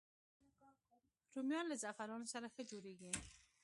[1.35, 3.11] رومیان له زعفرانو سره ښه جوړېږي